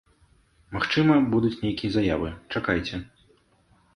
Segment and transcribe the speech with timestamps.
[0.77, 2.95] Магчыма, будуць нейкія заявы, чакайце.